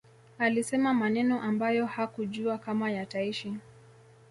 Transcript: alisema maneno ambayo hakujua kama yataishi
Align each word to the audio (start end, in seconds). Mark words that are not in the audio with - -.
alisema 0.39 0.93
maneno 0.93 1.41
ambayo 1.41 1.85
hakujua 1.85 2.57
kama 2.57 2.91
yataishi 2.91 3.57